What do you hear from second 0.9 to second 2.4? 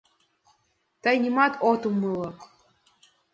Тый нимом от умыло...